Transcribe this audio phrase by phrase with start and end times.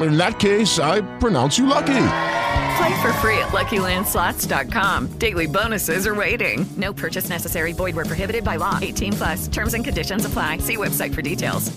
[0.00, 2.06] In that case, I pronounce you lucky.
[2.78, 5.18] Play for free at LuckyLandSlots.com.
[5.18, 6.66] Daily bonuses are waiting.
[6.76, 7.72] No purchase necessary.
[7.72, 8.78] Void where prohibited by law.
[8.80, 9.48] 18 plus.
[9.48, 10.58] Terms and conditions apply.
[10.58, 11.76] See website for details.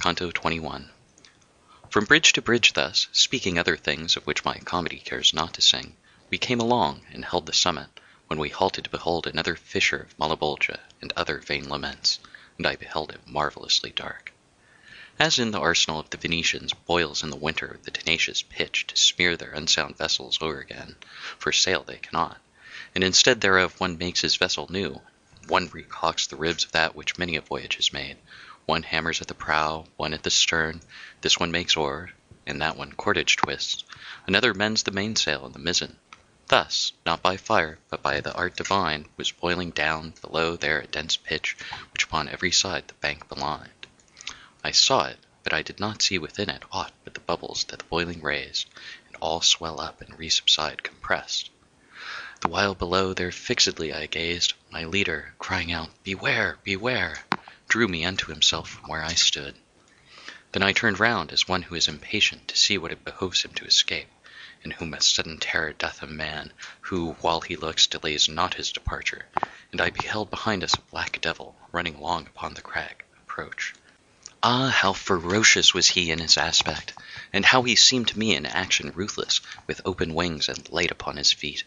[0.00, 0.88] Canto 21.
[1.90, 5.60] From bridge to bridge thus, speaking other things of which my comedy cares not to
[5.60, 5.94] sing,
[6.30, 7.88] we came along and held the summit,
[8.28, 12.20] when we halted to behold another fissure of Malebolgia and other vain laments,
[12.56, 14.32] and I beheld it marvellously dark.
[15.20, 18.96] As in the arsenal of the Venetians boils in the winter the tenacious pitch to
[18.96, 20.96] smear their unsound vessels over again,
[21.38, 22.40] for sail they cannot,
[22.94, 25.02] and instead thereof one makes his vessel new,
[25.46, 28.16] one recocks the ribs of that which many a voyage has made,
[28.64, 30.80] one hammers at the prow, one at the stern,
[31.20, 32.12] this one makes oar,
[32.46, 33.84] and that one cordage twists,
[34.26, 35.98] another mends the mainsail and the mizzen.
[36.48, 40.86] Thus, not by fire, but by the art divine, was boiling down below there a
[40.86, 41.58] dense pitch,
[41.92, 43.79] which upon every side the bank belied.
[44.62, 47.78] I saw it, but I did not see within it aught but the bubbles that
[47.78, 48.68] the boiling raised,
[49.06, 51.48] and all swell up and resubside compressed.
[52.40, 57.24] The while below there fixedly I gazed, my leader, crying out, Beware, beware,
[57.68, 59.56] drew me unto himself from where I stood.
[60.52, 63.54] Then I turned round as one who is impatient to see what it behoves him
[63.54, 64.10] to escape,
[64.62, 68.72] in whom a sudden terror doth a man, who, while he looks, delays not his
[68.72, 69.24] departure,
[69.72, 73.72] and I beheld behind us a black devil, running long upon the crag, approach.
[74.42, 76.94] Ah, how ferocious was he in his aspect,
[77.30, 81.18] and how he seemed to me in action ruthless, with open wings and light upon
[81.18, 81.62] his feet.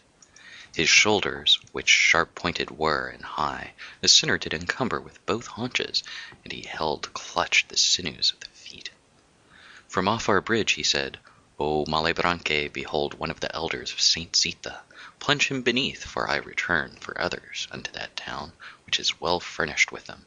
[0.74, 6.02] His shoulders, which sharp pointed were and high, the sinner did encumber with both haunches,
[6.42, 8.90] and he held clutched the sinews of the feet.
[9.86, 11.20] From off our bridge he said,
[11.60, 14.80] O Malebranche, behold one of the elders of Saint Zita.
[15.20, 18.52] Plunge him beneath, for I return for others unto that town,
[18.84, 20.26] which is well furnished with them.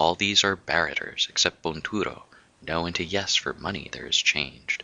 [0.00, 2.24] All these are barrators, except Bonturo.
[2.62, 4.82] No into yes for money there is changed.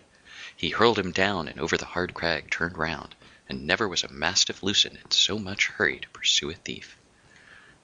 [0.55, 3.15] He hurled him down, and over the hard crag turned round,
[3.49, 6.99] and never was a mastiff loosened in so much hurry to pursue a thief.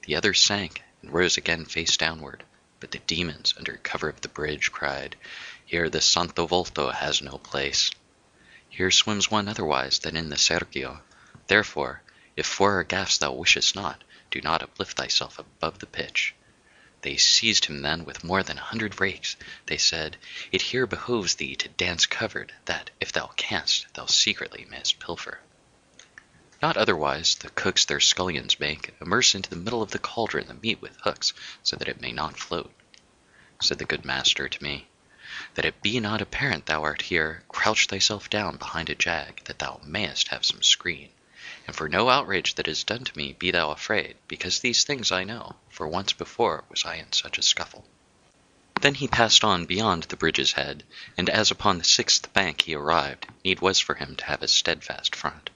[0.03, 2.45] The other sank, and rose again face downward,
[2.81, 5.17] but the demons, under cover of the bridge, cried,
[5.65, 7.91] Here the Santo Volto has no place.
[8.69, 11.01] Here swims one otherwise than in the Serchio.
[11.47, 12.03] Therefore,
[12.37, 16.35] if for our gaffs thou wishest not, do not uplift thyself above the pitch.
[17.03, 19.35] They seized him then with more than a hundred rakes.
[19.67, 20.17] They said,
[20.53, 25.41] It here behoves thee to dance covered, that, if thou canst, thou secretly mayst pilfer.
[26.63, 30.55] Not otherwise the cooks their scullions make, immerse into the middle of the cauldron the
[30.55, 31.33] meat with hooks,
[31.65, 32.73] so that it may not float.
[33.61, 34.87] Said the good master to me,
[35.55, 39.59] That it be not apparent thou art here, crouch thyself down behind a jag, that
[39.59, 41.11] thou mayest have some screen.
[41.67, 45.13] And for no outrage that is done to me be thou afraid, because these things
[45.13, 47.85] I know, for once before was I in such a scuffle.
[48.81, 50.83] Then he passed on beyond the bridge's head,
[51.17, 54.49] and as upon the sixth bank he arrived, need was for him to have a
[54.49, 55.51] steadfast front.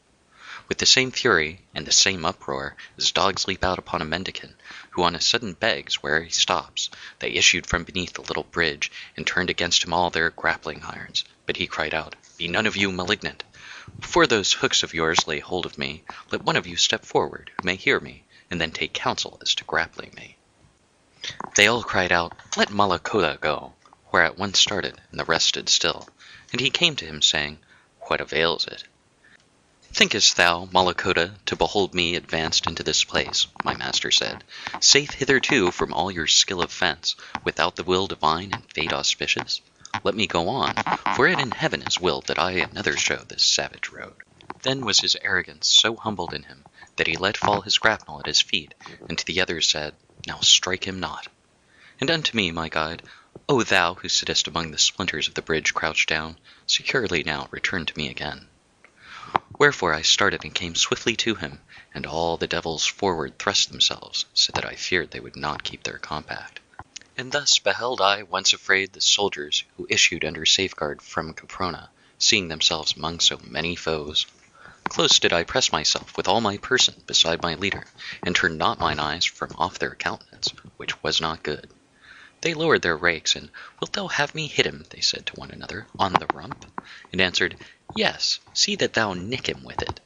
[0.69, 4.55] With the same fury, and the same uproar, as dogs leap out upon a mendicant,
[4.91, 6.88] who on a sudden begs where he stops,
[7.19, 11.25] they issued from beneath the little bridge, and turned against him all their grappling irons.
[11.47, 13.44] But he cried out, Be none of you malignant!
[13.98, 17.50] Before those hooks of yours lay hold of me, let one of you step forward,
[17.56, 20.36] who may hear me, and then take counsel as to grappling me.
[21.54, 23.72] They all cried out, Let Malacoda go,
[24.12, 26.11] whereat one started, and the rest stood still.
[26.52, 27.58] And he came to him, saying,
[28.00, 28.84] What avails it?
[29.94, 34.44] Thinkest thou, Malacoda, to behold me advanced into this place, my master said,
[34.78, 39.62] safe hitherto from all your skill of fence, without the will divine and fate auspicious?
[40.03, 40.75] Let me go on,
[41.15, 44.15] for it in heaven is willed that I another show this savage road.
[44.62, 46.65] Then was his arrogance so humbled in him,
[46.97, 48.75] that he let fall his grapnel at his feet,
[49.09, 49.94] and to the others said,
[50.27, 51.29] Now strike him not.
[52.00, 53.03] And unto me, my guide,
[53.49, 56.37] O thou who sittest among the splinters of the bridge crouched down,
[56.67, 58.49] securely now return to me again.
[59.56, 61.61] Wherefore I started and came swiftly to him,
[61.94, 65.85] and all the devils forward thrust themselves, so that I feared they would not keep
[65.85, 66.59] their compact.
[67.18, 72.48] And thus beheld I once afraid the soldiers who issued under safeguard from Caprona, seeing
[72.48, 74.26] themselves among so many foes.
[74.84, 77.86] Close did I press myself with all my person beside my leader,
[78.26, 81.70] and turned not mine eyes from off their countenance, which was not good.
[82.42, 85.50] They lowered their rakes, and Wilt thou have me hit him, they said to one
[85.50, 86.66] another, on the rump?
[87.12, 87.56] And answered,
[87.94, 90.00] Yes, see that thou nick him with it.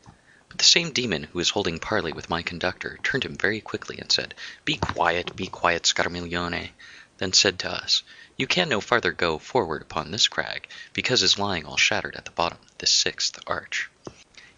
[0.48, 3.98] But the same demon who was holding parley with my conductor turned him very quickly,
[3.98, 4.34] and said,
[4.64, 6.70] Be quiet, be quiet, Scarmiglione.
[7.20, 8.02] Then said to us,
[8.38, 12.24] You can no farther go forward upon this crag, because is lying all shattered at
[12.24, 13.90] the bottom, this sixth arch.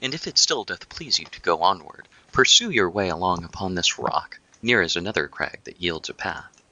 [0.01, 3.75] And if it still doth please you to go onward, pursue your way along upon
[3.75, 6.63] this rock, near is another crag that yields a path.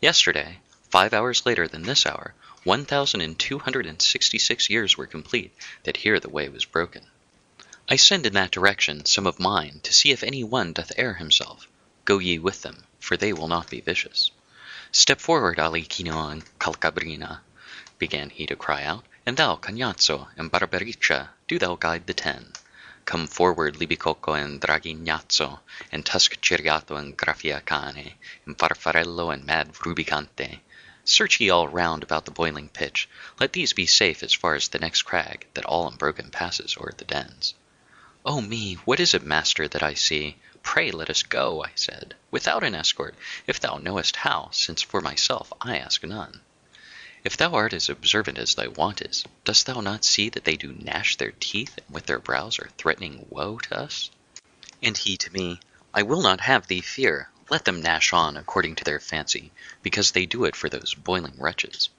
[0.00, 0.58] Yesterday,
[0.90, 2.34] five hours later than this hour,
[2.64, 6.64] one thousand and two hundred and sixty-six years were complete that here the way was
[6.64, 7.06] broken.
[7.88, 11.14] I send in that direction some of mine to see if any one doth err
[11.14, 11.68] himself.
[12.04, 14.32] Go ye with them, for they will not be vicious.
[14.98, 17.40] Step forward, Alichino and Calcabrina,
[17.98, 22.50] began he to cry out, and thou, Cagnazzo and Barbariccia, do thou guide the ten.
[23.04, 25.60] Come forward, Libicocco and Draghignazzo,
[25.92, 28.14] and Tusk Ciriatto and Graffiacane,
[28.46, 30.60] and Farfarello and mad Rubicante.
[31.04, 33.06] Search ye all round about the boiling pitch.
[33.38, 36.94] Let these be safe as far as the next crag, that all unbroken passes o'er
[36.96, 37.52] the dens.
[38.24, 40.36] Oh me, what is it, master, that I see?
[40.66, 43.14] Pray let us go, I said, without an escort,
[43.46, 46.40] if thou knowest how, since for myself I ask none.
[47.22, 50.56] If thou art as observant as thy wont is, dost thou not see that they
[50.56, 54.10] do gnash their teeth, and with their brows are threatening woe to us?
[54.82, 55.60] And he to me,
[55.94, 57.30] I will not have thee fear.
[57.48, 59.52] Let them gnash on according to their fancy,
[59.82, 61.90] because they do it for those boiling wretches.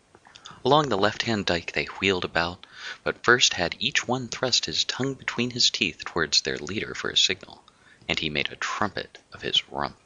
[0.66, 2.66] Along the left-hand dike they wheeled about,
[3.04, 7.10] but first had each one thrust his tongue between his teeth towards their leader for
[7.10, 7.64] a signal,
[8.08, 9.98] and he made a trumpet of his rump.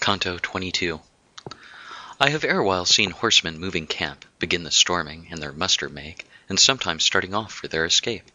[0.00, 1.00] Canto 22
[2.20, 6.60] I have erewhile seen horsemen moving camp, begin the storming, and their muster make, and
[6.60, 8.30] sometimes starting off for their escape.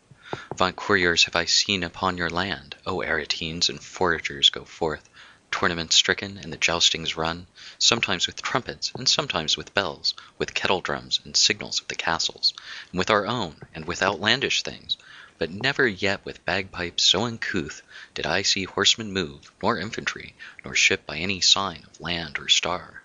[0.56, 5.08] Vaunt couriers have I seen upon your land, O Aretines and foragers go forth,
[5.52, 7.48] tournament stricken, and the joustings run,
[7.78, 12.54] sometimes with trumpets, and sometimes with bells, with kettle drums, and signals of the castles,
[12.92, 14.98] and with our own, and with outlandish things,
[15.40, 17.82] but never yet with bagpipes so uncouth
[18.14, 22.50] did I see horsemen move, nor infantry, nor ship by any sign of land or
[22.50, 23.04] star.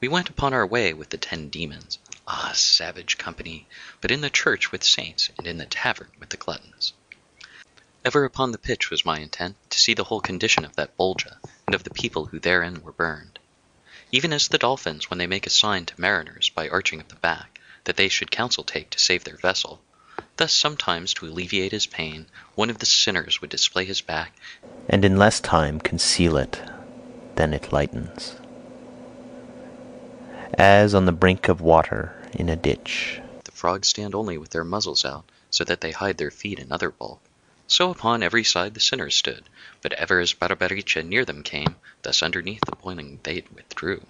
[0.00, 1.98] We went upon our way with the ten demons.
[2.28, 3.66] Ah, savage company!
[4.00, 6.92] But in the church with saints, and in the tavern with the gluttons.
[8.04, 11.40] Ever upon the pitch was my intent to see the whole condition of that Bolgia,
[11.66, 13.40] and of the people who therein were burned.
[14.12, 17.16] Even as the dolphins, when they make a sign to mariners by arching of the
[17.16, 19.82] back, that they should counsel take to save their vessel,
[20.36, 24.32] thus sometimes to alleviate his pain, one of the sinners would display his back,
[24.88, 26.62] and in less time conceal it
[27.34, 28.36] than it lightens
[30.54, 33.20] as on the brink of water in a ditch.
[33.44, 36.72] The frogs stand only with their muzzles out, so that they hide their feet and
[36.72, 37.20] other bulk.
[37.66, 39.48] So upon every side the sinners stood,
[39.82, 44.06] but ever as Barbariccia near them came, thus underneath the boiling they withdrew.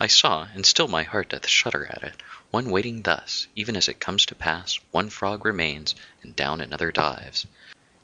[0.00, 2.22] I saw, and still my heart doth shudder at it,
[2.54, 5.92] one waiting thus, even as it comes to pass, one frog remains,
[6.22, 7.48] and down another dives.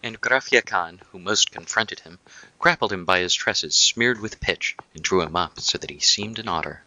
[0.03, 2.19] And Graffiacan, who most confronted him,
[2.59, 6.01] grappled him by his tresses smeared with pitch, and drew him up so that he
[6.01, 6.83] seemed an otter.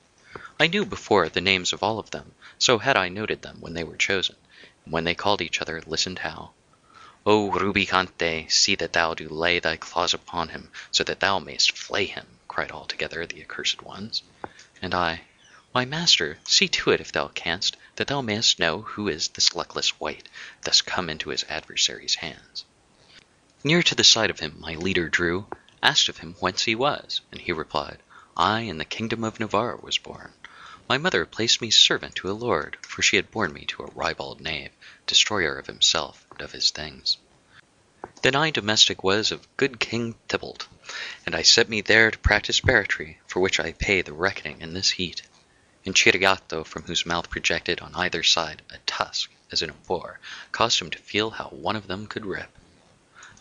[0.60, 3.76] I knew before the names of all of them, so had I noted them when
[3.76, 4.36] they were chosen,
[4.84, 6.52] and when they called each other listened how.
[7.26, 11.78] O Rubicante, see that thou do lay thy claws upon him, so that thou mayst
[11.78, 14.22] flay him, cried all together the accursed ones.
[14.82, 15.22] And I,
[15.74, 19.56] Why, master, see to it if thou canst, that thou mayest know who is this
[19.56, 20.30] luckless wight,
[20.62, 22.64] thus come into his adversary's hands.
[23.64, 25.48] Near to the side of him my leader drew,
[25.82, 28.04] asked of him whence he was, and he replied,
[28.38, 30.34] I in the kingdom of Navarre was born.
[30.88, 33.92] My mother placed me servant to a lord, for she had borne me to a
[33.96, 34.74] ribald knave,
[35.08, 37.18] destroyer of himself and of his things.
[38.22, 40.68] Then I domestic was of good King Thibault,
[41.26, 44.76] and I set me there to practise barratry, for which I pay the reckoning in
[44.76, 45.24] this heat.
[45.86, 50.20] And Ciriatto, from whose mouth projected on either side a tusk, as in a boar,
[50.54, 52.50] caused him to feel how one of them could rip.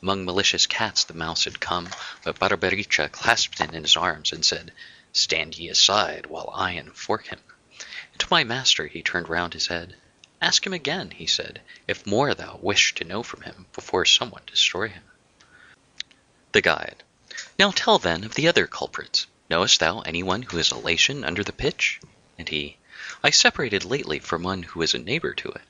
[0.02, 1.88] Among malicious cats the mouse had come,
[2.24, 4.72] but Barbariccia clasped him in his arms and said,
[5.12, 7.38] Stand ye aside, while I enfork him.
[8.12, 9.94] And to my master he turned round his head.
[10.40, 14.42] Ask him again, he said, if more thou wish to know from him, before someone
[14.46, 15.04] destroy him.
[16.50, 17.04] The Guide.
[17.56, 19.28] Now tell then of the other culprits.
[19.48, 22.00] Knowest thou any one who is a Latian under the pitch?
[22.42, 22.76] And he,
[23.22, 25.60] I separated lately from one who is a neighbor to it.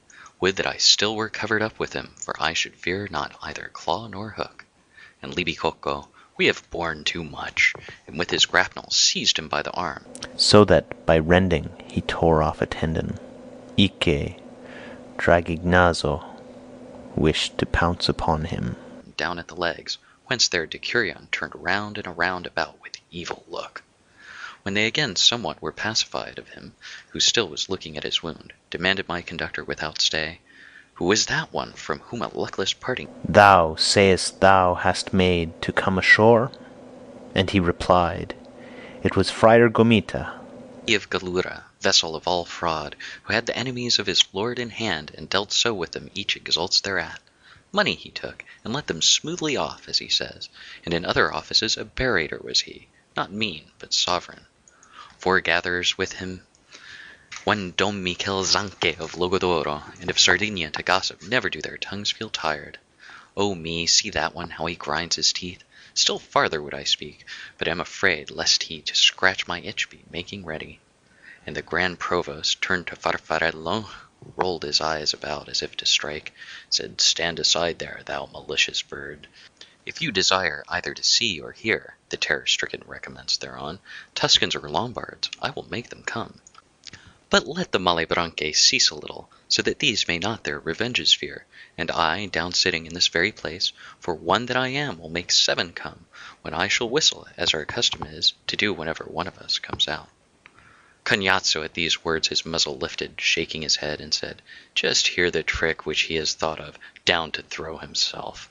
[0.40, 3.68] Would that I still were covered up with him, for I should fear not either
[3.74, 4.64] claw nor hook.
[5.20, 7.74] And Libicocco, We have borne too much,
[8.06, 10.06] and with his grapnel seized him by the arm,
[10.38, 13.18] so that by rending he tore off a tendon.
[13.78, 14.40] Ike,
[15.18, 16.24] Draghignazzo,
[17.14, 18.76] wished to pounce upon him.
[19.18, 23.82] down at the legs, whence their decurion turned round and around about with evil look.
[24.64, 26.76] When they again somewhat were pacified of him,
[27.10, 30.38] who still was looking at his wound, demanded my conductor without stay,
[30.94, 35.72] Who is that one from whom a luckless parting Thou sayest thou hast made to
[35.72, 36.52] come ashore?
[37.34, 38.36] And he replied,
[39.02, 40.32] It was Friar Gomita.
[40.88, 45.10] of Gallura, vessel of all fraud, who had the enemies of his lord in hand,
[45.16, 47.20] and dealt so with them each exults thereat.
[47.72, 50.48] Money he took, and let them smoothly off, as he says,
[50.84, 54.46] and in other offices a barrator was he, not mean, but sovereign.
[55.22, 56.44] Foregathers with him
[57.44, 62.10] one Dom Michel Zanche of Logodoro, and of Sardinia to gossip, never do their tongues
[62.10, 62.76] feel tired.
[63.36, 65.62] Oh me, see that one, how he grinds his teeth.
[65.94, 67.24] Still farther would I speak,
[67.56, 70.80] but am afraid lest he to scratch my itch be making ready.
[71.46, 73.82] And the Grand Provost turned to Farfarello,
[74.18, 76.32] who rolled his eyes about as if to strike,
[76.68, 79.28] said, Stand aside there, thou malicious bird.
[79.84, 83.80] If you desire either to see or hear, the terror-stricken recommenced thereon,
[84.14, 86.40] Tuscans or Lombards, I will make them come.
[87.30, 91.46] But let the Malebranche cease a little, so that these may not their revenges fear,
[91.76, 95.32] and I, down sitting in this very place, for one that I am will make
[95.32, 96.06] seven come,
[96.42, 99.88] when I shall whistle, as our custom is, to do whenever one of us comes
[99.88, 100.08] out.
[101.04, 104.42] Cagnazzo at these words his muzzle lifted, shaking his head, and said,
[104.76, 108.48] Just hear the trick which he has thought of, down to throw himself.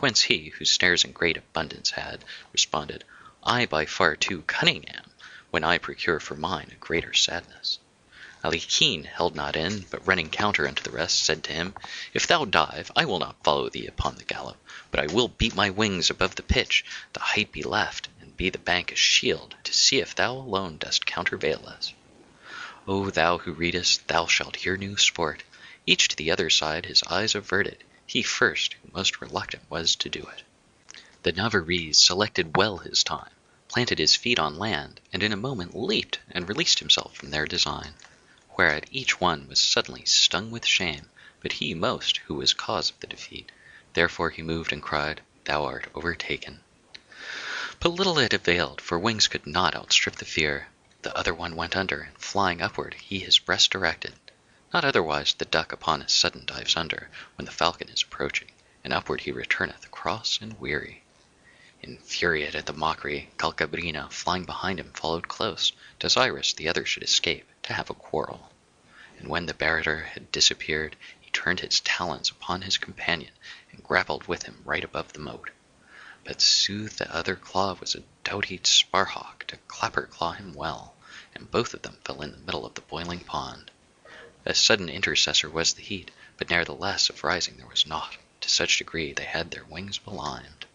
[0.00, 3.04] Whence he, who snares in great abundance had, responded,
[3.44, 5.10] I by far too cunning am,
[5.50, 7.78] when I procure for mine a greater sadness.
[8.42, 11.74] Alichin held not in, but running counter unto the rest, said to him,
[12.14, 14.56] If thou dive, I will not follow thee upon the gallop,
[14.90, 18.48] but I will beat my wings above the pitch, the height be left, and be
[18.48, 21.92] the bank a shield, to see if thou alone dost countervail us.
[22.88, 25.42] O thou who readest, thou shalt hear new sport.
[25.86, 30.08] Each to the other side his eyes averted, he first, who most reluctant was to
[30.08, 30.42] do it.
[31.22, 33.30] The Navarrese selected well his time,
[33.68, 37.46] planted his feet on land, and in a moment leaped and released himself from their
[37.46, 37.94] design
[38.54, 41.08] whereat each one was suddenly stung with shame,
[41.40, 43.50] but he most who was cause of the defeat.
[43.94, 46.60] Therefore he moved and cried, Thou art overtaken.
[47.80, 50.68] But little it availed, for wings could not outstrip the fear.
[51.00, 54.12] The other one went under, and flying upward he his breast directed.
[54.72, 58.50] Not otherwise the duck upon a sudden dives under, when the falcon is approaching,
[58.82, 61.02] and upward he returneth, cross and weary.
[61.82, 67.46] Infuriate at the mockery, Calcabrina, flying behind him, followed close, desirous the other should escape,
[67.64, 68.50] to have a quarrel.
[69.18, 73.32] And when the barrator had disappeared, he turned his talons upon his companion,
[73.72, 75.50] and grappled with him right above the moat.
[76.24, 80.94] But sooth the other claw was a doughty sparhawk to clapper claw him well,
[81.34, 83.70] and both of them fell in the middle of the boiling pond.
[84.44, 88.78] A sudden intercessor was the heat, but nevertheless of rising there was naught, to such
[88.78, 90.66] degree they had their wings belimed.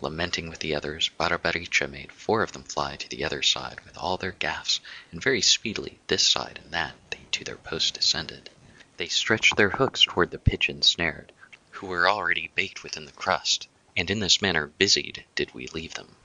[0.00, 3.96] Lamenting with the others, Barbariccia made four of them fly to the other side with
[3.96, 4.80] all their gaffs,
[5.12, 8.50] and very speedily this side and that they to their post descended.
[8.96, 11.32] They stretched their hooks toward the pigeons snared,
[11.70, 15.94] who were already baked within the crust, and in this manner busied did we leave
[15.94, 16.16] them.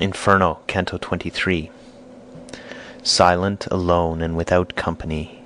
[0.00, 1.70] Inferno, Canto 23.
[3.02, 5.42] Silent, alone, and without company,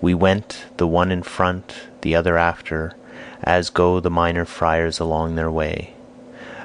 [0.00, 2.92] we went, the one in front, the other after,
[3.42, 5.94] as go the minor friars along their way.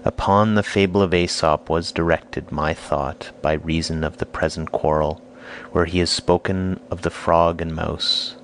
[0.05, 5.21] Upon the fable of Aesop was directed my thought by reason of the present quarrel,
[5.71, 8.35] where he has spoken of the frog and mouse.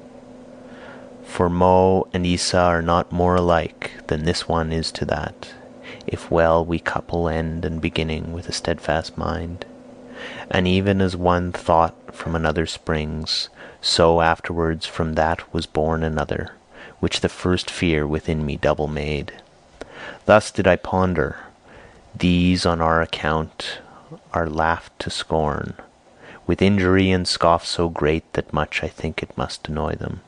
[1.23, 5.53] For Mo and Isa are not more alike than this one is to that,
[6.07, 9.65] if well we couple end and beginning with a steadfast mind.
[10.49, 13.49] And even as one thought from another springs,
[13.81, 16.53] so afterwards from that was born another,
[16.99, 19.33] which the first fear within me double made.
[20.25, 21.37] Thus did I ponder,
[22.17, 23.79] these on our account
[24.33, 25.73] are laughed to scorn,
[26.47, 30.21] with injury and scoff so great that much I think it must annoy them.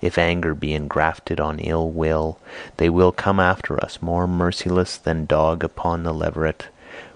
[0.00, 2.38] If anger be engrafted on ill will,
[2.76, 6.68] they will come after us more merciless than dog upon the leveret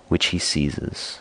[0.09, 1.21] which he seizes.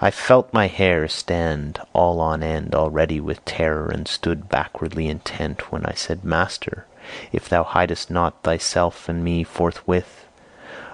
[0.00, 5.72] I felt my hair stand all on end already with terror, and stood backwardly intent,
[5.72, 6.86] when I said, Master,
[7.32, 10.26] if thou hidest not thyself and me forthwith,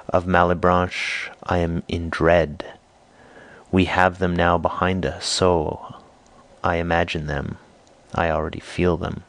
[0.08, 2.64] of Malebranche I am in dread.
[3.72, 5.96] We have them now behind us, so
[6.62, 7.58] I imagine them,
[8.14, 9.24] I already feel them.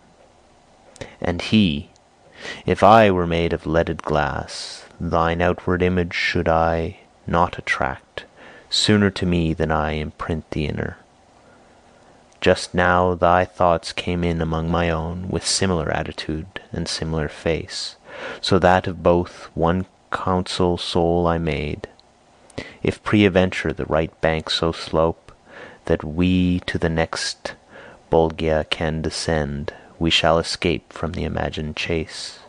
[1.20, 1.90] And he,
[2.66, 8.26] if I were made of leaded glass, thine outward image should I not attract
[8.70, 10.98] Sooner to me than I imprint the inner.
[12.42, 17.96] Just now thy thoughts came in among my own With similar attitude and similar face,
[18.42, 21.88] So that of both one counsel sole I made,
[22.84, 25.32] If peradventure the right bank so slope
[25.86, 27.56] That we to the next
[28.12, 32.40] Bolgia can descend, We shall escape from the imagined chase.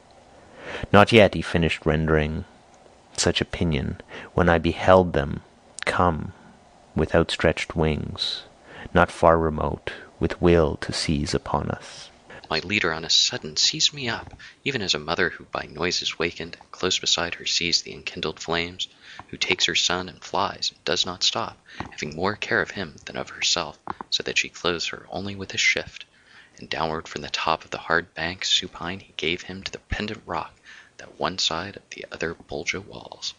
[0.93, 2.45] Not yet he finished rendering
[3.17, 4.01] such opinion,
[4.35, 5.43] When I beheld them
[5.89, 6.35] come
[6.95, 8.43] with outstretched wings,
[8.93, 12.11] Not far remote, with will to seize upon us.
[12.51, 16.19] My leader on a sudden seized me up, even as a mother who by noises
[16.19, 18.87] wakened, close beside her sees the enkindled flames,
[19.29, 21.57] who takes her son and flies and does not stop,
[21.91, 23.79] having more care of him than of herself,
[24.11, 26.05] so that she clothes her only with a shift.
[26.59, 29.79] And downward from the top of the hard bank supine he gave him to the
[29.79, 30.53] pendant rock
[30.99, 33.33] that one side of the other Bolgia walls.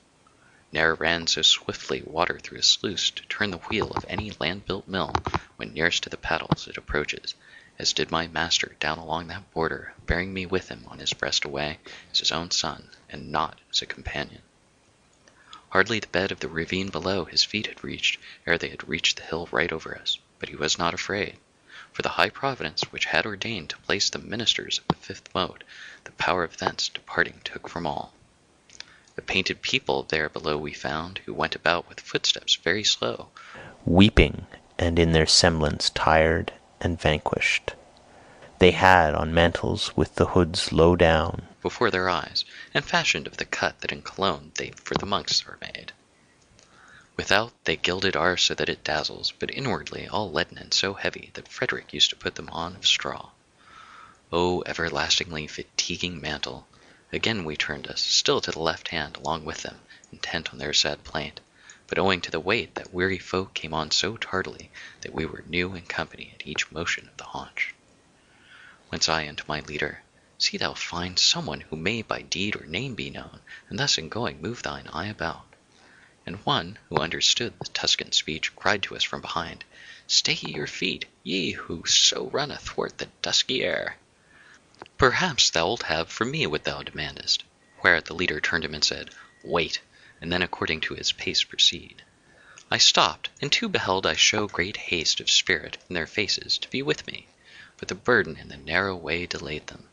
[0.71, 4.67] Ne'er ran so swiftly water through a sluice to turn the wheel of any land
[4.67, 5.19] built mill
[5.55, 7.33] when nearest to the paddles it approaches,
[7.79, 11.43] as did my master down along that border, bearing me with him on his breast
[11.43, 11.79] away
[12.11, 14.43] as his own son, and not as a companion.
[15.69, 19.17] Hardly the bed of the ravine below his feet had reached ere they had reached
[19.17, 21.39] the hill right over us, but he was not afraid,
[21.91, 25.63] for the high providence which had ordained to place the ministers of the fifth mode,
[26.03, 28.13] the power of thence departing took from all.
[29.19, 33.27] The painted people there below we found, who went about with footsteps very slow,
[33.83, 34.47] Weeping,
[34.77, 37.73] and in their semblance tired and vanquished.
[38.59, 43.35] They had on mantles with the hoods low down, before their eyes, and fashioned of
[43.35, 45.91] the cut that in Cologne they for the monks are made.
[47.17, 51.31] Without they gilded are so that it dazzles, but inwardly all leaden and so heavy
[51.33, 53.31] that Frederick used to put them on of straw.
[54.31, 56.68] O everlastingly fatiguing mantle!
[57.11, 59.79] Again we turned us, still to the left hand, along with them,
[60.11, 61.39] intent on their sad plaint;
[61.87, 64.69] but owing to the weight that weary folk came on so tardily
[65.01, 67.73] that we were new in company at each motion of the haunch.
[68.89, 70.03] Whence I unto my leader,
[70.37, 73.97] See thou find some one who may by deed or name be known, and thus
[73.97, 75.47] in going move thine eye about.
[76.27, 79.63] And one, who understood the Tuscan speech, cried to us from behind,
[80.05, 83.97] Stay ye your feet, ye who so run athwart the dusky air.
[84.99, 87.43] Perhaps thou'lt have from me what thou demandest.
[87.81, 89.79] Whereat the leader turned him and said, Wait,
[90.19, 92.03] and then according to his pace proceed.
[92.69, 96.69] I stopped, and two beheld I show great haste of spirit in their faces to
[96.69, 97.29] be with me,
[97.77, 99.87] but the burden in the narrow way delayed them.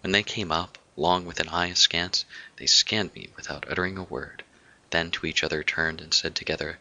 [0.00, 2.24] When they came up, long with an eye askance,
[2.56, 4.42] they scanned me without uttering a word,
[4.90, 6.80] then to each other turned and said together,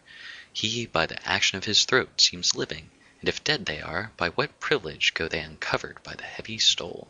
[0.52, 4.30] He by the action of his throat seems living, and if dead they are, by
[4.30, 7.08] what privilege go they uncovered by the heavy stole?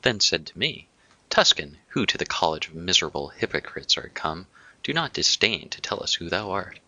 [0.00, 0.88] Then said to me,
[1.28, 4.46] Tuscan, who to the college of miserable hypocrites art come,
[4.82, 6.80] do not disdain to tell us who thou art.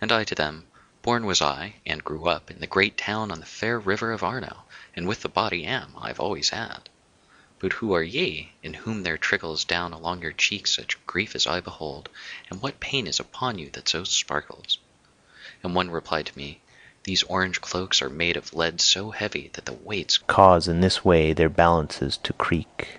[0.00, 0.66] And I to them,
[1.02, 4.24] Born was I, and grew up, in the great town on the fair river of
[4.24, 4.64] Arno,
[4.96, 6.88] and with the body am, I've always had.
[7.60, 11.46] But who are ye, in whom there trickles down along your cheeks such grief as
[11.46, 12.08] I behold,
[12.50, 14.78] and what pain is upon you that so sparkles?
[15.62, 16.60] And one replied to me,
[17.04, 21.02] These orange cloaks are made of lead so heavy that the weights cause in this
[21.04, 22.98] way their balances to creak.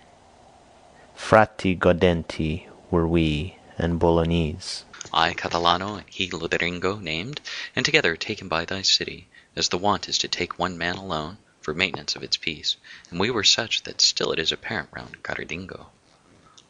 [1.15, 4.85] Frati Gaudenti were we, and Bolognese.
[5.13, 7.41] I Catalano and he Loderingo named,
[7.75, 11.37] and together taken by thy city, as the wont is to take one man alone,
[11.61, 12.77] for maintenance of its peace,
[13.11, 15.91] and we were such that still it is apparent round Gardingo.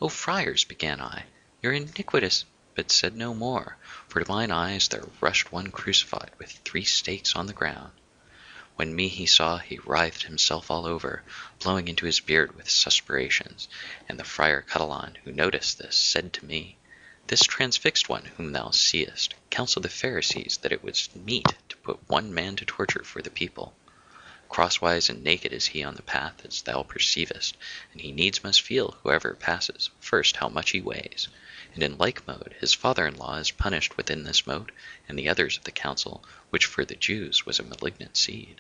[0.02, 1.24] O friars, began I,
[1.62, 3.75] you're iniquitous, but said no more,
[4.07, 7.91] for to mine eyes there rushed one crucified with three stakes on the ground.
[8.77, 11.21] When me he saw, he writhed himself all over,
[11.60, 13.67] blowing into his beard with suspirations,
[14.07, 16.77] and the friar Catalan, who noticed this, said to me,
[17.27, 21.99] This transfixed one whom thou seest counselled the Pharisees that it was meet to put
[22.10, 23.75] one man to torture for the people.
[24.47, 27.55] Crosswise and naked is he on the path, as thou perceivest,
[27.91, 31.27] and he needs must feel, whoever passes, first how much he weighs.
[31.73, 34.71] And in like mode his father-in-law is punished within this moat,
[35.07, 38.60] and the others of the council, which for the Jews was a malignant seed.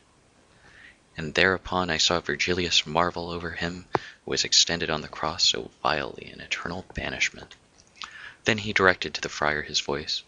[1.17, 5.71] And thereupon I saw Virgilius marvel over him who was extended on the cross so
[5.83, 7.53] vilely in eternal banishment.
[8.45, 10.23] Then he directed to the friar his voice,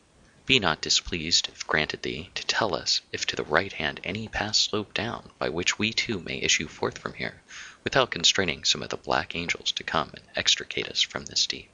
[0.46, 4.28] Be not displeased, if granted thee, to tell us if to the right hand any
[4.28, 7.41] pass slope down, by which we too may issue forth from here,
[7.86, 11.69] without constraining some of the black angels to come and extricate us from this deep.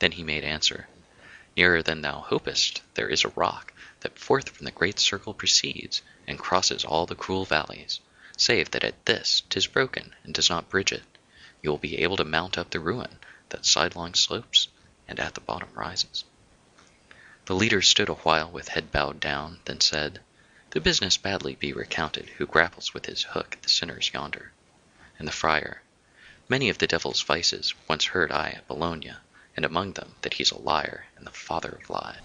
[0.00, 0.88] Then he made answer,
[1.56, 6.02] Nearer than thou hopest there is a rock, that forth from the great circle proceeds,
[6.26, 8.00] and crosses all the cruel valleys,
[8.36, 11.04] save that at this 'tis broken, and does not bridge it.
[11.62, 14.66] You will be able to mount up the ruin, that sidelong slopes
[15.06, 16.24] and at the bottom rises.
[17.44, 20.20] The leader stood a while with head bowed down, then said,
[20.70, 24.50] The business badly be recounted who grapples with his hook the sinners yonder.
[25.20, 25.82] And the friar,
[26.48, 29.14] Many of the devil's vices once heard I at Bologna,
[29.56, 32.16] and among them that he's a liar and the father of lies.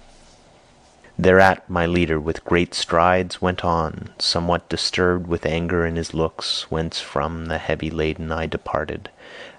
[1.20, 6.72] Thereat my leader with great strides went on, somewhat disturbed with anger in his looks,
[6.72, 9.10] whence from the heavy laden I departed,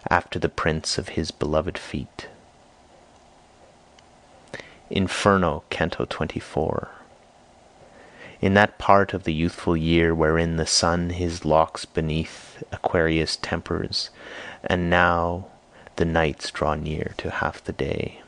[0.09, 2.28] after the prints of his beloved feet.
[4.88, 6.88] Inferno, Canto 24.
[8.40, 14.09] In that part of the youthful year wherein the sun his locks beneath Aquarius tempers,
[14.64, 15.49] and now
[16.00, 18.22] the nights draw near to half the day.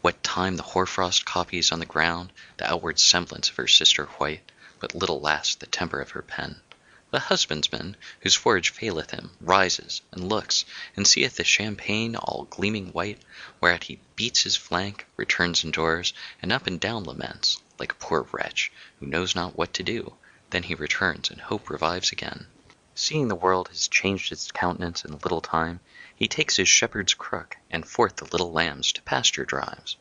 [0.00, 4.50] What time the hoarfrost copies on the ground the outward semblance of her sister white,
[4.80, 6.62] but little lasts the temper of her pen.
[7.10, 10.64] The husbandman, whose forage faileth him, rises, and looks,
[10.96, 13.20] and seeth the champaign all gleaming white,
[13.60, 18.26] whereat he beats his flank, returns indoors, and up and down laments, like a poor
[18.32, 20.14] wretch, who knows not what to do.
[20.48, 22.46] Then he returns, and hope revives again.
[22.94, 25.80] Seeing the world has changed its countenance in a little time,
[26.18, 29.96] he takes his shepherd's crook, and forth the little lambs to pasture drives.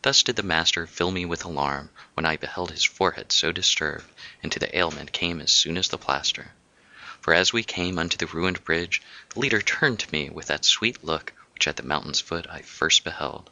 [0.00, 4.10] Thus did the master fill me with alarm, when I beheld his forehead so disturbed,
[4.42, 6.52] and to the ailment came as soon as the plaster.
[7.20, 9.02] For as we came unto the ruined bridge,
[9.34, 12.62] the leader turned to me with that sweet look which at the mountain's foot I
[12.62, 13.50] first beheld.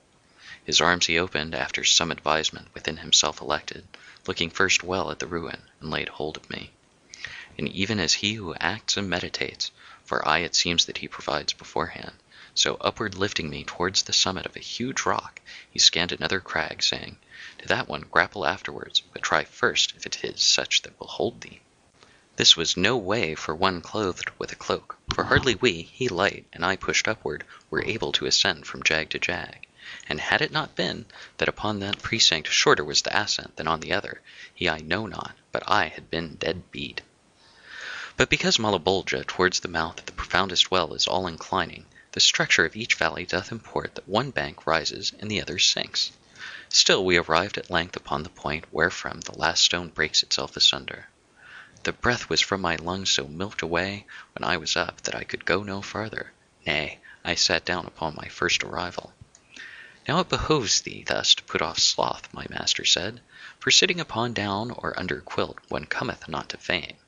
[0.64, 3.86] His arms he opened, after some advisement within himself elected,
[4.26, 6.70] looking first well at the ruin, and laid hold of me.
[7.58, 9.70] And even as he who acts and meditates,
[10.11, 12.14] for I it seems that he provides beforehand,
[12.53, 16.83] so upward lifting me towards the summit of a huge rock, he scanned another crag,
[16.83, 17.16] saying,
[17.59, 21.42] To that one grapple afterwards, but try first if it is such that will hold
[21.42, 21.61] thee.
[22.35, 26.44] This was no way for one clothed with a cloak, for hardly we, he light,
[26.53, 29.64] and I pushed upward, were able to ascend from jag to jag.
[30.09, 31.07] And had it not been
[31.38, 35.07] that upon that precinct shorter was the ascent than on the other, he I know
[35.07, 37.03] not, but I had been dead beat.
[38.20, 42.66] But because Malebolgia towards the mouth of the profoundest well is all inclining, the structure
[42.66, 46.12] of each valley doth import that one bank rises and the other sinks.
[46.68, 51.09] Still we arrived at length upon the point wherefrom the last stone breaks itself asunder.
[51.85, 54.04] The breath was from my lungs so milked away
[54.35, 56.35] when I was up that I could go no farther;
[56.66, 59.14] nay, I sat down upon my first arrival.
[60.06, 63.22] Now it behoves thee thus to put off sloth, my master said,
[63.59, 66.98] for sitting upon down or under quilt one cometh not to fame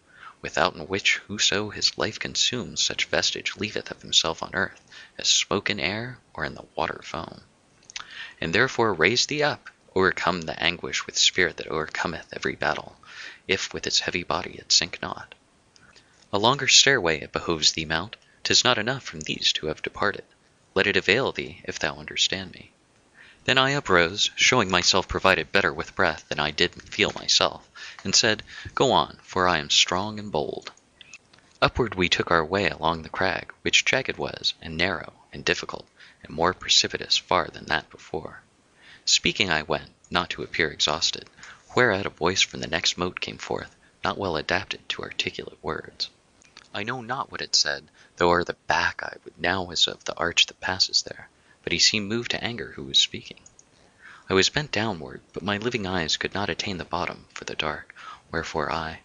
[0.42, 4.80] withouten which whoso his life consumes such vestige leaveth of himself on earth,
[5.16, 7.40] as smoke in air, or in the water foam.
[8.40, 13.00] And therefore raise thee up, overcome the anguish with spirit that overcometh every battle,
[13.46, 15.34] if with its heavy body it sink not.
[16.32, 20.24] A longer stairway it behoves thee mount, 'tis not enough from these to have departed.
[20.74, 22.71] Let it avail thee, if thou understand me.
[23.44, 27.68] Then I uprose, showing myself provided better with breath than I did feel myself,
[28.04, 28.44] and said,
[28.76, 30.70] Go on, for I am strong and bold.
[31.60, 35.88] Upward we took our way along the crag, which jagged was, and narrow, and difficult,
[36.22, 38.42] and more precipitous far than that before.
[39.04, 41.28] Speaking I went, not to appear exhausted,
[41.74, 43.74] whereat a voice from the next moat came forth,
[44.04, 46.10] not well adapted to articulate words.
[46.72, 50.04] I know not what it said, though o'er the back I would now as of
[50.04, 51.28] the arch that passes there
[51.62, 53.40] but he seemed moved to anger who was speaking.
[54.28, 57.54] I was bent downward, but my living eyes could not attain the bottom for the
[57.54, 57.94] dark,
[58.30, 59.00] wherefore I,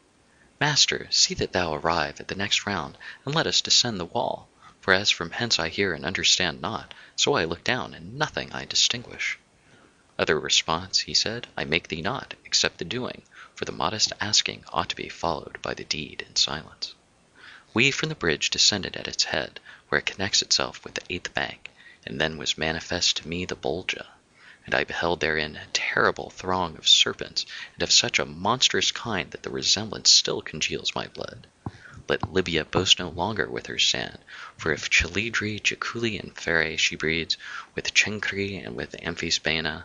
[0.59, 4.49] Master, see that thou arrive at the next round, and let us descend the wall,
[4.81, 8.51] for as from hence I hear and understand not, so I look down, and nothing
[8.51, 9.37] I distinguish.
[10.17, 13.21] Other response, he said, I make thee not, except the doing,
[13.53, 16.95] for the modest asking ought to be followed by the deed in silence.
[17.75, 21.35] We from the bridge descended at its head, where it connects itself with the eighth
[21.35, 21.69] bank,
[22.07, 24.07] and then was manifest to me the Bolgia,
[24.65, 29.29] and I beheld therein a terrible throng of serpents, and of such a monstrous kind
[29.31, 31.47] that the resemblance still congeals my blood.
[32.07, 34.19] Let Libya boast no longer with her sand,
[34.55, 37.35] for if Chelydri, Jaculi, and Phareae she breeds,
[37.75, 39.83] with Cenchri and with Amphisbaena,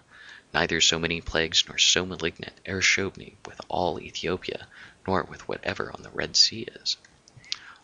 [0.55, 4.69] neither so many plagues nor so malignant e'er showed me with all Ethiopia,
[5.09, 6.97] nor with whatever on the Red Sea is.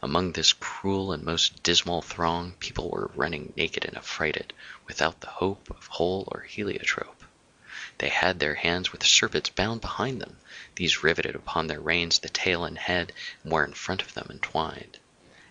[0.00, 4.52] Among this cruel and most dismal throng people were running naked and affrighted,
[4.86, 7.24] without the hope of hole or heliotrope.
[7.98, 10.38] They had their hands with serpents bound behind them;
[10.76, 14.28] these riveted upon their reins the tail and head, and were in front of them
[14.30, 15.00] entwined.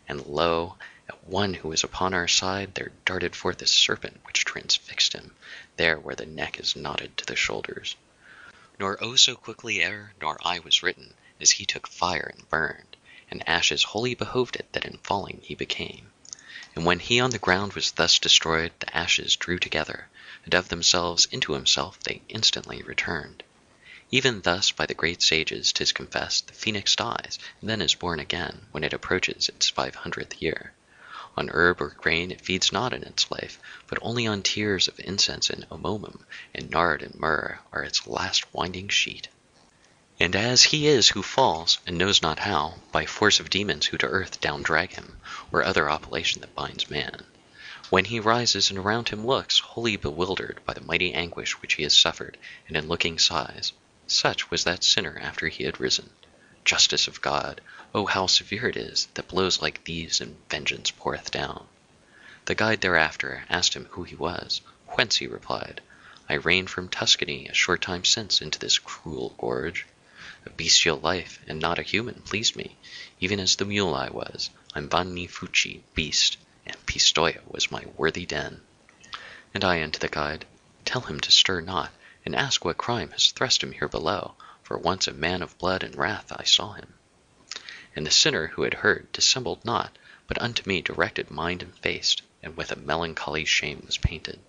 [0.07, 0.77] And lo!
[1.09, 5.35] at one who was upon our side there darted forth a serpent which transfixed him,
[5.75, 7.97] there where the neck is knotted to the shoulders.
[8.79, 12.95] Nor oh so quickly e'er, nor I was written, as he took fire and burned
[13.29, 16.11] and ashes wholly behoved it that in falling he became.
[16.75, 20.07] And when he on the ground was thus destroyed, the ashes drew together,
[20.45, 23.43] and of themselves into himself they instantly returned.
[24.11, 28.21] Even thus by the great sages 'tis confessed the phoenix dies, and then is born
[28.21, 30.71] again, when it approaches its five hundredth year.
[31.35, 34.99] On herb or grain it feeds not in its life, but only on tears of
[35.01, 39.27] incense and amomum, and nard and myrrh are its last winding sheet.
[40.19, 43.99] And as he is who falls, and knows not how, by force of demons who
[43.99, 47.23] to earth down drag him, or other operation that binds man,
[47.91, 51.83] when he rises and around him looks, wholly bewildered by the mighty anguish which he
[51.83, 52.35] has suffered,
[52.67, 53.73] and in looking sighs,
[54.07, 56.09] such was that sinner after he had risen.
[56.65, 57.61] Justice of God!
[57.93, 61.67] Oh, how severe it is, that blows like these and vengeance poureth down.
[62.45, 64.61] The guide thereafter asked him who he was,
[64.95, 65.79] whence he replied,
[66.27, 69.85] I reigned from Tuscany a short time since into this cruel gorge.
[70.47, 72.77] A bestial life, and not a human, pleased me,
[73.19, 74.49] even as the mule I was.
[74.73, 78.61] I'm Vanni Fucci, beast, and Pistoia was my worthy den.
[79.53, 80.45] And I unto the guide,
[80.85, 81.91] Tell him to stir not,
[82.25, 85.83] and ask what crime has thrust him here below, for once a man of blood
[85.83, 86.93] and wrath I saw him.
[87.93, 92.15] And the sinner who had heard dissembled not, but unto me directed mind and face,
[92.41, 94.39] and with a melancholy shame was painted.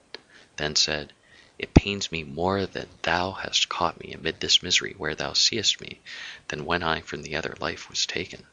[0.58, 1.12] Then said,
[1.59, 5.81] It pains me more that thou hast caught me amid this misery where thou seest
[5.81, 6.01] me,
[6.47, 8.47] than when I from the other life was taken.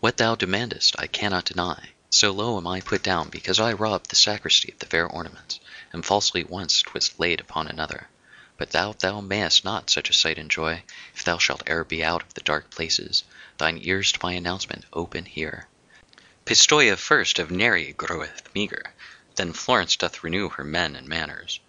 [0.00, 4.08] What thou demandest I cannot deny, so low am I put down because I robbed
[4.08, 5.60] the sacristy of the fair ornaments,
[5.92, 8.08] and falsely once 'twas laid upon another.
[8.56, 12.22] But thou thou mayest not such a sight enjoy, if thou shalt e'er be out
[12.22, 13.24] of the dark places,
[13.58, 15.68] thine ears to my announcement open here.
[16.46, 18.94] Pistoia first of Neri groweth meagre,
[19.34, 21.60] then Florence doth renew her men and manners.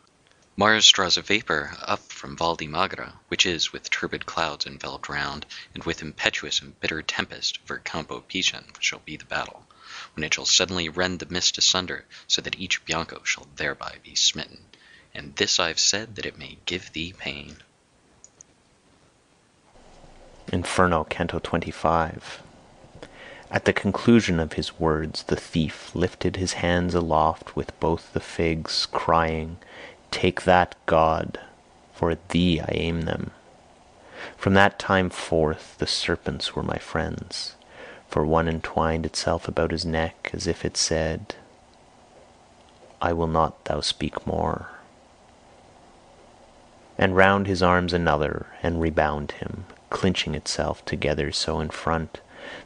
[0.60, 5.08] Mars draws a vapour up from Val di Magra, which is with turbid clouds enveloped
[5.08, 9.67] round, and with impetuous and bitter tempest over Campo Picen shall be the battle,
[10.15, 14.15] when it shall suddenly rend the mist asunder, so that each Bianco shall thereby be
[14.15, 14.65] smitten.
[15.13, 17.58] And this I've said that it may give thee pain.
[20.52, 22.41] Inferno, Canto 25.
[23.52, 28.20] At the conclusion of his words, the thief lifted his hands aloft with both the
[28.20, 29.60] figs, crying,
[30.12, 31.39] Take that, God,
[31.93, 33.32] for at thee I aim them.
[34.36, 37.56] From that time forth the serpents were my friends,
[38.08, 41.36] for one entwined itself about his neck as if it said,
[43.02, 44.70] I will not thou speak more.
[46.98, 52.22] And round his arms another, and rebound him, clinching itself together so in front,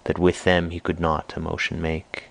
[0.06, 2.31] that with them he could not a motion make.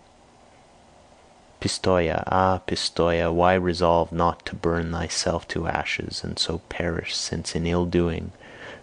[1.60, 7.54] Pistoia, ah, Pistoia, why resolve not to burn thyself to ashes, and so perish, since
[7.54, 8.32] in ill doing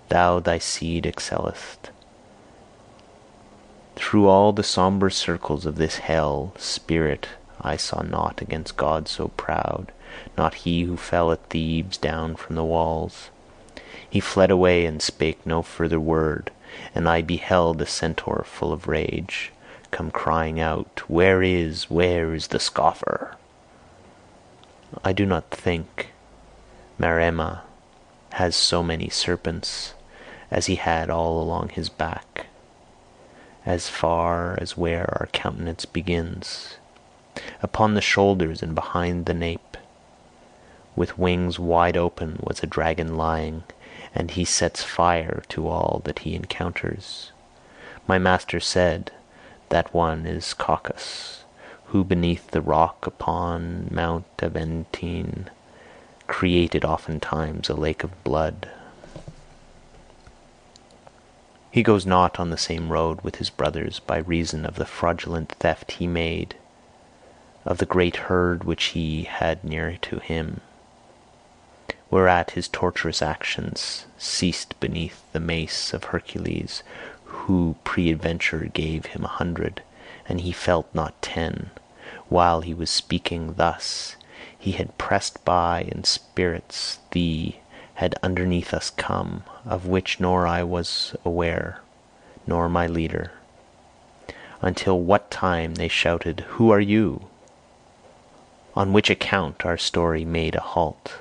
[0.10, 1.90] thou thy seed excellest?
[3.96, 9.30] Through all the sombre circles of this hell, spirit I saw not against God so
[9.30, 9.92] proud,
[10.38, 13.32] not he who fell at Thebes down from the walls.
[14.08, 16.52] He fled away and spake no further word,
[16.94, 19.52] and I beheld a centaur full of rage
[19.92, 23.36] come crying out, Where is, where is the scoffer?
[25.04, 26.12] I do not think
[27.00, 27.62] Maremma
[28.34, 29.94] has so many serpents
[30.50, 32.48] as he had all along his back,
[33.66, 36.78] as far as where our countenance begins,
[37.62, 39.78] upon the shoulders and behind the nape.
[40.96, 43.64] With wings wide open was a dragon lying,
[44.16, 47.32] and he sets fire to all that he encounters.
[48.08, 49.12] My master said,
[49.70, 51.44] that one is Cacus,
[51.88, 55.50] who beneath the rock upon Mount Aventine
[56.28, 58.70] created oftentimes a lake of blood.
[61.72, 65.52] He goes not on the same road with his brothers by reason of the fraudulent
[65.54, 66.56] theft he made
[67.66, 70.62] of the great herd which he had near to him,
[72.10, 76.82] whereat his torturous actions ceased beneath the mace of Hercules,
[77.28, 79.82] who peradventure gave him a hundred,
[80.28, 81.72] and he felt not ten.
[82.30, 84.16] While he was speaking thus,
[84.58, 87.60] he had pressed by in spirits thee
[87.96, 91.82] had underneath us come, of which nor I was aware,
[92.46, 93.32] nor my leader,
[94.62, 97.28] until what time they shouted, Who are you?
[98.76, 101.16] On which account our story made a halt,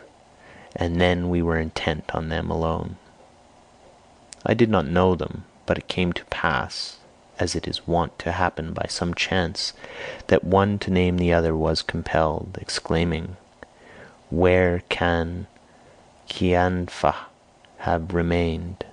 [0.74, 2.96] and then we were intent on them alone.
[4.44, 6.96] I did not know them, but it came to pass,
[7.38, 9.72] as it is wont to happen by some chance,
[10.28, 13.36] that one to name the other was compelled, exclaiming,
[14.30, 15.46] Where can
[16.28, 17.14] Cianfa
[17.78, 18.84] have remained?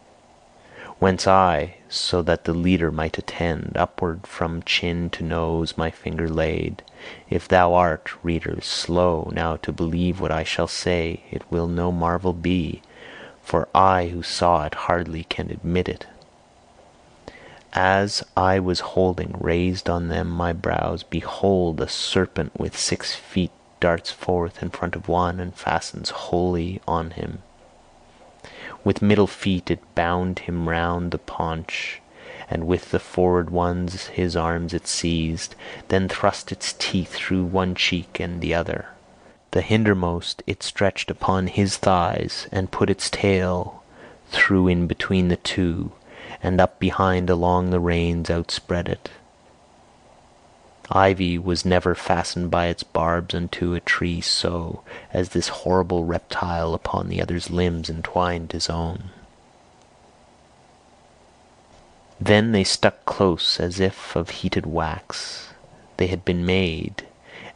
[1.04, 6.30] whence I, so that the leader might attend, Upward from chin to nose my finger
[6.30, 6.82] laid.
[7.30, 11.92] If thou art, reader, slow now to believe what I shall say, it will no
[11.92, 12.82] marvel be,
[13.42, 16.08] for I who saw it hardly can admit it.
[17.76, 23.50] As I was holding raised on them my brows, behold a serpent with six feet
[23.80, 27.42] darts forth in front of one and fastens wholly on him.
[28.84, 32.00] With middle feet it bound him round the paunch,
[32.48, 35.56] and with the forward ones his arms it seized,
[35.88, 38.90] then thrust its teeth through one cheek and the other.
[39.50, 43.82] The hindermost it stretched upon his thighs, and put its tail
[44.30, 45.92] through in between the two,
[46.44, 49.10] and up behind along the reins outspread it.
[50.92, 56.74] Ivy was never fastened by its barbs unto a tree so as this horrible reptile
[56.74, 59.06] upon the other's limbs entwined his own.
[62.20, 65.50] Then they stuck close as if of heated wax.
[65.98, 67.08] They had been made,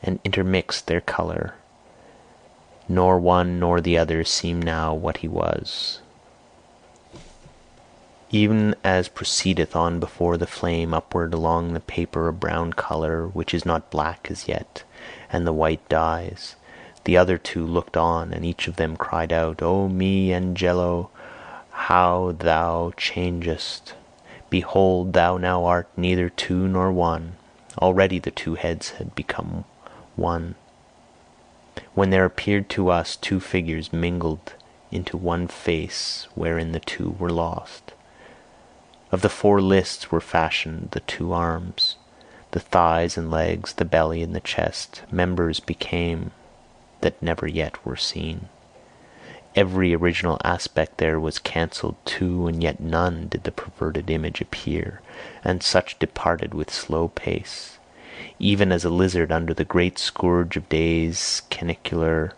[0.01, 1.55] and intermixed their colour,
[2.87, 5.99] nor one nor the other seemed now what he was.
[8.29, 13.53] Even as proceedeth on before the flame upward along the paper a brown colour which
[13.53, 14.83] is not black as yet,
[15.31, 16.57] and the white dies,
[17.05, 21.07] the other two looked on, and each of them cried out, O me Agnello,
[21.71, 23.93] how thou changest!
[24.49, 27.37] Behold thou now art neither two nor one.
[27.77, 29.63] Already the two heads had become
[30.17, 30.55] one.
[31.93, 34.53] When there appeared to us two figures mingled
[34.91, 37.93] into one face wherein the two were lost.
[39.09, 41.95] Of the four lists were fashioned the two arms,
[42.51, 46.31] the thighs and legs, the belly and the chest, members became
[46.99, 48.49] that never yet were seen.
[49.55, 55.01] Every original aspect there was cancelled too, and yet none did the perverted image appear,
[55.43, 57.77] and such departed with slow pace,
[58.39, 62.33] even as a lizard under the great scourge of days canicular,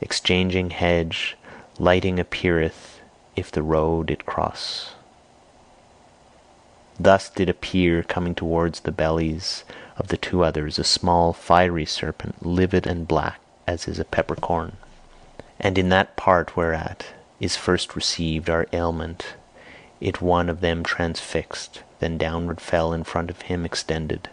[0.00, 1.38] exchanging hedge,
[1.78, 3.00] lighting appeareth
[3.34, 4.94] if the road it cross.
[7.00, 9.64] Thus did appear coming towards the bellies
[9.96, 14.76] of the two others a small fiery serpent, livid and black as is a peppercorn.
[15.58, 17.06] And in that part whereat
[17.40, 19.34] is first received our ailment,
[20.00, 24.28] it one of them transfixed, then downward fell in front of him extended.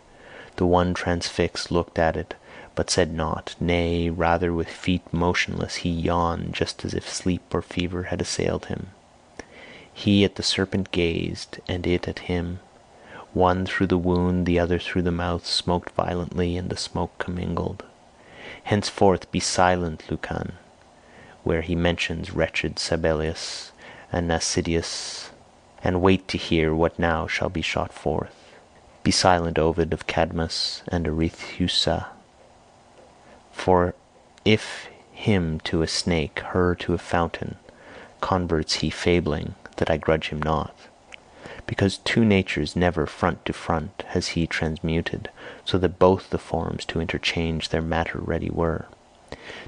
[0.55, 2.33] The one transfixed looked at it,
[2.75, 7.61] but said naught; nay, rather with feet motionless he yawned, just as if sleep or
[7.61, 8.87] fever had assailed him.
[9.99, 12.62] He at the serpent gazed, and it at him.
[13.33, 17.83] One through the wound, the other through the mouth, smoked violently, and the smoke commingled.
[18.63, 20.53] Henceforth be silent, Lucan,
[21.43, 23.73] where he mentions wretched Sabellus
[24.09, 25.31] and Nasidius,
[25.83, 28.55] and wait to hear what now shall be shot forth.
[29.03, 32.05] Be silent, Ovid of Cadmus and Arethusa,
[33.51, 33.95] for
[34.45, 37.57] if him to a snake, her to a fountain,
[38.21, 40.75] converts he fabling, that I grudge him not.
[41.65, 45.29] Because two natures never front to front has he transmuted,
[45.65, 48.85] so that both the forms to interchange their matter ready were.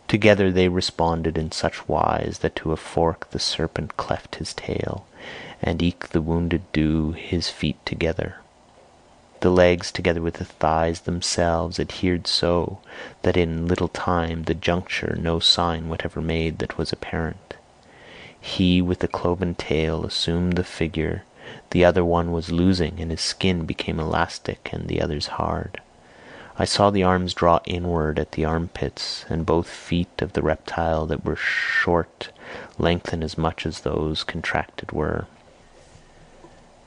[0.07, 5.05] Together they responded in such wise that to a fork the serpent cleft his tail,
[5.61, 8.37] and eke the wounded do his feet together.
[9.41, 12.79] The legs together with the thighs themselves adhered so,
[13.23, 17.55] that in little time the juncture no sign whatever made that was apparent.
[18.43, 21.23] He with the cloven tail assumed the figure,
[21.71, 25.81] the other one was losing, and his skin became elastic and the other's hard.
[26.59, 31.07] I saw the arms draw inward at the armpits, and both feet of the reptile
[31.07, 32.29] that were short
[32.77, 35.25] lengthen as much as those contracted were.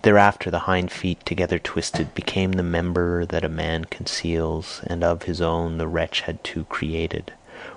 [0.03, 5.25] Thereafter the hind feet together twisted became the member that a man conceals, and of
[5.25, 7.33] his own the wretch had two created,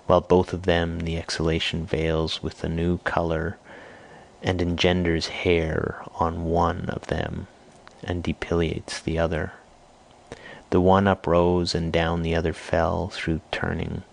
[0.06, 3.58] while both of them the exhalation veils with a new colour
[4.42, 7.48] and engenders hair on one of them
[8.04, 9.54] and depilates the other.
[10.70, 14.04] The one uprose and down the other fell through turning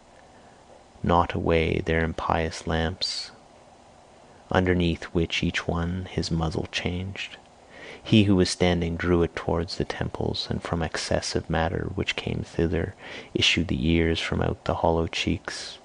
[1.02, 3.30] not away their impious lamps,
[4.50, 7.36] underneath which each one his muzzle changed.
[8.02, 12.16] He who was standing drew it towards the temples, and from excess of matter which
[12.16, 12.94] came thither
[13.34, 15.78] issued the ears from out the hollow cheeks.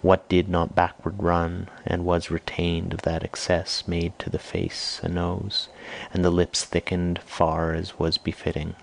[0.00, 5.00] What did not backward run, and was retained of that excess, made to the face
[5.02, 5.68] a nose,
[6.14, 8.74] and the lips thickened far as was befitting.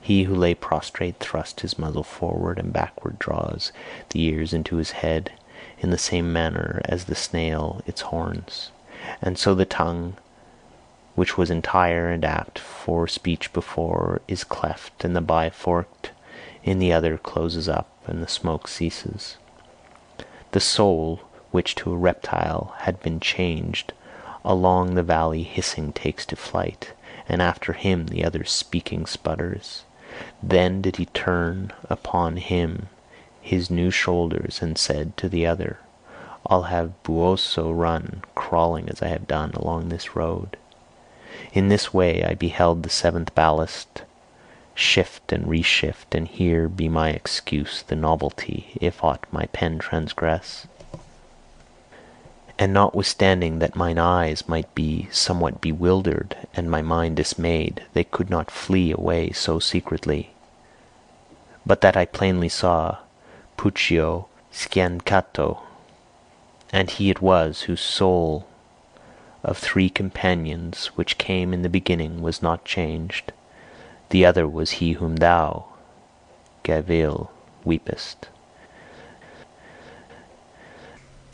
[0.00, 3.70] He who lay prostrate thrust his muzzle forward and backward draws
[4.10, 5.30] the ears into his head,
[5.78, 8.72] in the same manner as the snail its horns,
[9.22, 10.16] and so the tongue
[11.14, 16.10] which was entire and apt, for speech before is cleft, and the by forked
[16.64, 19.36] in the other closes up, and the smoke ceases.
[20.52, 21.20] The soul,
[21.50, 23.92] which to a reptile had been changed,
[24.44, 26.92] along the valley hissing takes to flight,
[27.28, 29.84] and after him the other speaking sputters.
[30.42, 32.88] Then did he turn upon him
[33.42, 35.78] his new shoulders, and said to the other,
[36.46, 40.56] I'll have Buoso run, crawling as I have done, along this road.
[41.52, 44.02] In this way I beheld the seventh ballast
[44.78, 50.68] shift and reshift, and here be my excuse, the novelty, if aught my pen transgress.
[52.60, 58.30] And notwithstanding that mine eyes might be somewhat bewildered and my mind dismayed, they could
[58.30, 60.30] not flee away so secretly,
[61.66, 62.98] but that I plainly saw
[63.56, 65.60] Puccio Sciancato,
[66.72, 68.46] and he it was whose soul
[69.42, 73.32] of three companions which came in the beginning was not changed.
[74.10, 75.66] The other was he whom thou,
[76.64, 77.28] Gaville,
[77.64, 78.28] weepest.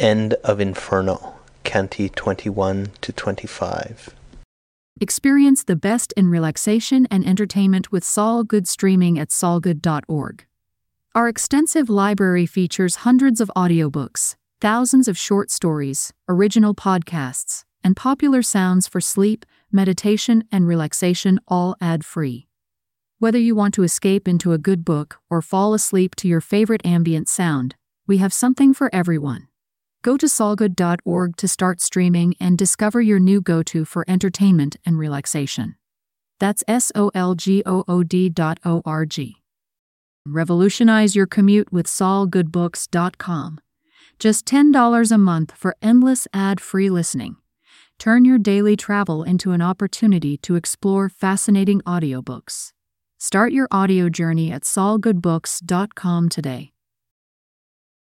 [0.00, 4.14] End of Inferno, Canti 21 to 25.
[5.00, 10.46] Experience the best in relaxation and entertainment with Sol Good streaming at solgood.org.
[11.14, 18.42] Our extensive library features hundreds of audiobooks, thousands of short stories, original podcasts, and popular
[18.42, 22.48] sounds for sleep, meditation, and relaxation, all ad free.
[23.24, 26.84] Whether you want to escape into a good book or fall asleep to your favorite
[26.84, 27.74] ambient sound,
[28.06, 29.48] we have something for everyone.
[30.02, 34.98] Go to solgood.org to start streaming and discover your new go to for entertainment and
[34.98, 35.76] relaxation.
[36.38, 39.36] That's S O L G O O D dot O R G.
[40.26, 43.58] Revolutionize your commute with solgoodbooks.com.
[44.18, 47.36] Just $10 a month for endless ad free listening.
[47.98, 52.74] Turn your daily travel into an opportunity to explore fascinating audiobooks.
[53.18, 56.73] Start your audio journey at solgoodbooks.com today.